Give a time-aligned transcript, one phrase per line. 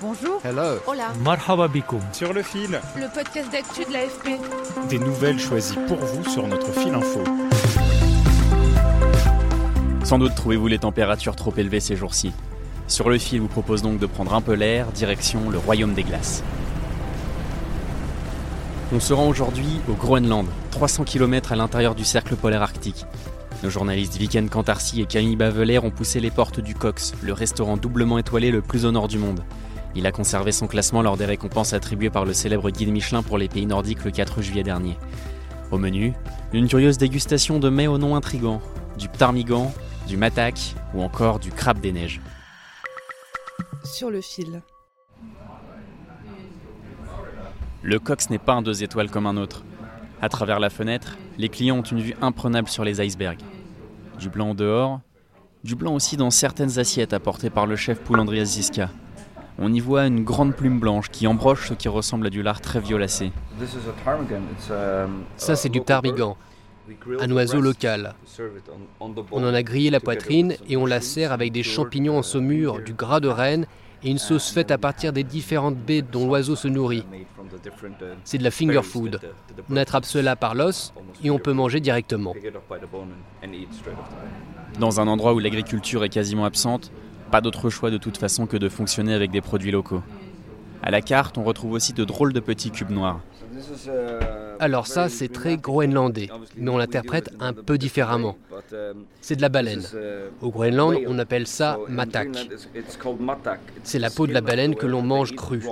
[0.00, 0.40] Bonjour.
[0.44, 0.78] Hello.
[0.86, 1.12] Hola.
[1.24, 2.00] Marhaba bikoum.
[2.12, 4.38] Sur le fil, Le podcast d'actu de l'AFP.
[4.88, 7.24] des nouvelles choisies pour vous sur notre fil info.
[10.04, 12.32] Sans doute trouvez-vous les températures trop élevées ces jours-ci.
[12.86, 16.04] Sur le fil vous propose donc de prendre un peu l'air, direction le royaume des
[16.04, 16.42] glaces.
[18.94, 23.04] On se rend aujourd'hui au Groenland, 300 km à l'intérieur du cercle polaire arctique.
[23.62, 27.76] Nos journalistes Viken Cantarcy et Camille Baveler ont poussé les portes du Cox, le restaurant
[27.76, 29.42] doublement étoilé le plus au nord du monde.
[29.98, 33.36] Il a conservé son classement lors des récompenses attribuées par le célèbre guide Michelin pour
[33.36, 34.96] les pays nordiques le 4 juillet dernier.
[35.72, 36.12] Au menu,
[36.52, 38.60] une curieuse dégustation de mets au nom intrigant,
[38.96, 39.74] du ptarmigan,
[40.06, 42.20] du matak ou encore du crabe des neiges.
[43.82, 44.62] Sur le fil.
[47.82, 49.64] Le Cox n'est pas un deux étoiles comme un autre.
[50.22, 53.42] À travers la fenêtre, les clients ont une vue imprenable sur les icebergs.
[54.16, 55.00] Du blanc au dehors,
[55.64, 58.90] du blanc aussi dans certaines assiettes apportées par le chef Poulandrias Ziska.
[59.60, 62.60] On y voit une grande plume blanche qui embroche ce qui ressemble à du lard
[62.60, 63.32] très violacé.
[65.36, 66.36] Ça, c'est du ptarmigan,
[67.20, 68.14] un oiseau local.
[69.00, 72.80] On en a grillé la poitrine et on la sert avec des champignons en saumure,
[72.80, 73.66] du gras de renne
[74.04, 77.04] et une sauce faite à partir des différentes baies dont l'oiseau se nourrit.
[78.22, 79.20] C'est de la finger food.
[79.68, 80.92] On attrape cela par l'os
[81.24, 82.32] et on peut manger directement.
[84.78, 86.92] Dans un endroit où l'agriculture est quasiment absente,
[87.30, 90.02] pas d'autre choix de toute façon que de fonctionner avec des produits locaux.
[90.82, 93.20] À la carte, on retrouve aussi de drôles de petits cubes noirs.
[94.60, 98.36] Alors ça, c'est très groenlandais, mais on l'interprète un peu différemment.
[99.20, 99.82] C'est de la baleine.
[100.40, 102.28] Au Groenland, on appelle ça matak.
[103.82, 105.64] C'est la peau de la baleine que l'on mange crue.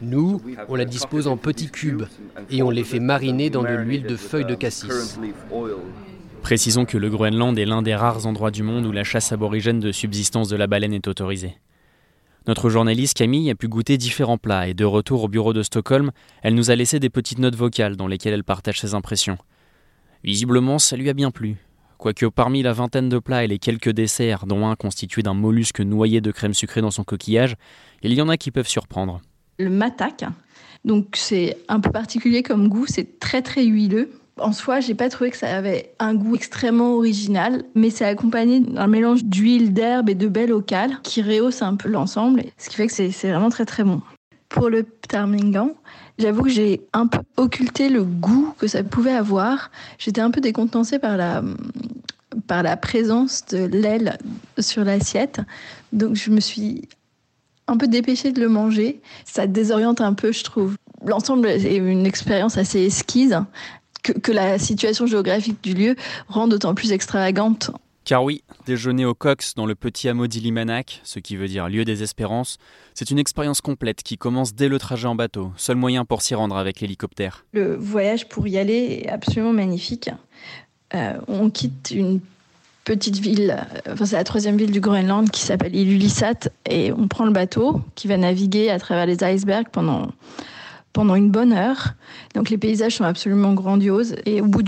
[0.00, 2.04] Nous, on la dispose en petits cubes
[2.50, 5.18] et on les fait mariner dans de l'huile de feuilles de cassis.
[6.42, 9.80] Précisons que le Groenland est l'un des rares endroits du monde où la chasse aborigène
[9.80, 11.56] de subsistance de la baleine est autorisée.
[12.46, 16.10] Notre journaliste Camille a pu goûter différents plats et de retour au bureau de Stockholm,
[16.42, 19.36] elle nous a laissé des petites notes vocales dans lesquelles elle partage ses impressions.
[20.24, 21.56] Visiblement, ça lui a bien plu.
[21.98, 25.80] Quoique parmi la vingtaine de plats et les quelques desserts, dont un constitué d'un mollusque
[25.80, 27.56] noyé de crème sucrée dans son coquillage,
[28.02, 29.20] il y en a qui peuvent surprendre.
[29.58, 30.24] le matak.
[30.84, 34.10] Donc c'est un peu particulier comme goût, c'est très très huileux.
[34.40, 38.60] En soi, j'ai pas trouvé que ça avait un goût extrêmement original, mais c'est accompagné
[38.60, 42.76] d'un mélange d'huile, d'herbe et de baies locales qui rehausse un peu l'ensemble, ce qui
[42.76, 44.00] fait que c'est vraiment très très bon.
[44.48, 45.72] Pour le ptarmigan,
[46.18, 49.70] j'avoue que j'ai un peu occulté le goût que ça pouvait avoir.
[49.98, 51.42] J'étais un peu décontenancée par la,
[52.46, 54.18] par la présence de l'aile
[54.58, 55.40] sur l'assiette,
[55.92, 56.88] donc je me suis
[57.68, 59.00] un peu dépêchée de le manger.
[59.24, 60.76] Ça désoriente un peu, je trouve.
[61.04, 63.34] L'ensemble est une expérience assez esquisse
[64.02, 65.96] que, que la situation géographique du lieu
[66.28, 67.70] rend d'autant plus extravagante.
[68.08, 71.84] Car oui, déjeuner au Cox dans le petit hameau d'Ilimanak, ce qui veut dire lieu
[71.84, 72.56] des espérances,
[72.94, 76.34] c'est une expérience complète qui commence dès le trajet en bateau, seul moyen pour s'y
[76.34, 77.44] rendre avec l'hélicoptère.
[77.52, 80.08] Le voyage pour y aller est absolument magnifique.
[80.94, 82.20] Euh, on quitte une
[82.84, 83.54] petite ville,
[83.86, 87.32] euh, enfin c'est la troisième ville du Groenland qui s'appelle Ilulissat et on prend le
[87.32, 90.08] bateau qui va naviguer à travers les icebergs pendant
[90.92, 91.94] pendant une bonne heure.
[92.34, 94.62] Donc les paysages sont absolument grandioses et au bout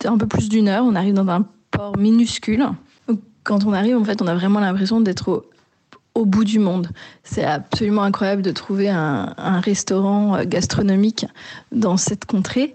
[0.00, 2.66] d'un peu plus d'une heure, on arrive dans un port minuscule.
[3.42, 5.46] Quand on arrive, en fait, on a vraiment l'impression d'être
[6.14, 6.88] au, bout du monde.
[7.24, 11.26] C'est absolument incroyable de trouver un, un restaurant euh, gastronomique
[11.72, 12.74] dans cette contrée.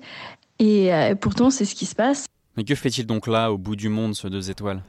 [0.59, 2.25] Et euh, pourtant, c'est ce qui se passe.
[2.57, 4.83] Mais que fait-il donc là, au bout du monde, ce deux étoiles?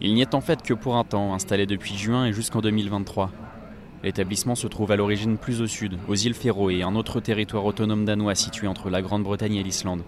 [0.00, 3.30] Il n'y est en fait que pour un temps, installé depuis juin et jusqu'en 2023.
[4.02, 8.04] L'établissement se trouve à l'origine plus au sud, aux îles Féroé, un autre territoire autonome
[8.04, 10.02] danois situé entre la Grande-Bretagne et l'Islande.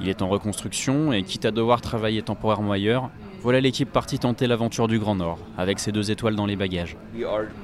[0.00, 3.10] Il est en reconstruction et quitte à devoir travailler temporairement ailleurs,
[3.42, 6.96] voilà l'équipe partie tenter l'aventure du Grand Nord, avec ses deux étoiles dans les bagages.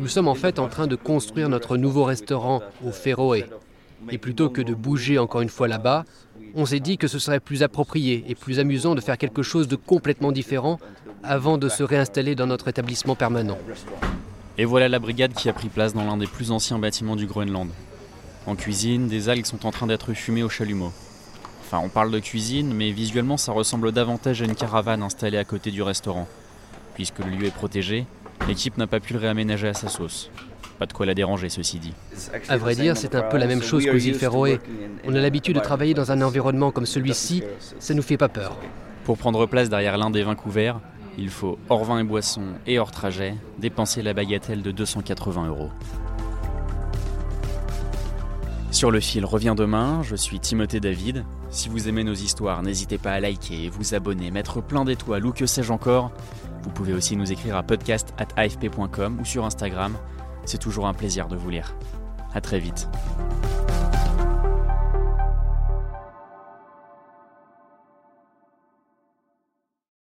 [0.00, 3.46] Nous sommes en fait en train de construire notre nouveau restaurant au Féroé.
[4.10, 6.04] Et plutôt que de bouger encore une fois là-bas,
[6.54, 9.68] on s'est dit que ce serait plus approprié et plus amusant de faire quelque chose
[9.68, 10.78] de complètement différent
[11.22, 13.58] avant de se réinstaller dans notre établissement permanent.
[14.58, 17.26] Et voilà la brigade qui a pris place dans l'un des plus anciens bâtiments du
[17.26, 17.68] Groenland.
[18.46, 20.92] En cuisine, des algues sont en train d'être fumées au chalumeau.
[21.60, 25.44] Enfin, on parle de cuisine, mais visuellement ça ressemble davantage à une caravane installée à
[25.44, 26.26] côté du restaurant.
[26.94, 28.06] Puisque le lieu est protégé,
[28.48, 30.30] l'équipe n'a pas pu le réaménager à sa sauce.
[30.78, 31.92] Pas de quoi la déranger, ceci dit.
[32.48, 34.58] À vrai dire, c'est un peu la même chose qu'aux îles Féroé.
[35.04, 37.42] On a l'habitude de travailler dans un environnement comme celui-ci,
[37.78, 38.56] ça nous fait pas peur.
[39.04, 40.80] Pour prendre place derrière l'un des vins couverts,
[41.18, 45.70] il faut hors vin et boisson et hors trajet dépenser la bagatelle de 280 euros.
[48.70, 51.24] Sur le fil revient demain, je suis Timothée David.
[51.48, 55.32] Si vous aimez nos histoires, n'hésitez pas à liker, vous abonner, mettre plein d'étoiles ou
[55.32, 56.12] que sais-je encore.
[56.62, 59.96] Vous pouvez aussi nous écrire à podcast.afp.com ou sur Instagram.
[60.44, 61.74] C'est toujours un plaisir de vous lire.
[62.34, 62.88] A très vite.